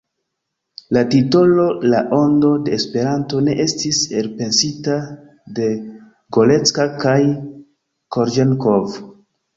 La 0.95 1.01
titolo 1.15 1.65
La 1.93 1.99
Ondo 2.19 2.49
de 2.69 2.73
Esperanto 2.77 3.41
ne 3.49 3.55
estis 3.65 3.99
elpensita 4.23 4.95
de 5.61 5.69
Gorecka 6.39 6.91
kaj 7.07 7.17
Korĵenkov. 8.17 9.01